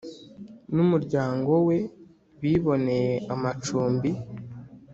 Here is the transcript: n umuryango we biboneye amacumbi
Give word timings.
n 0.73 0.75
umuryango 0.85 1.51
we 1.67 1.77
biboneye 2.41 3.13
amacumbi 3.33 4.09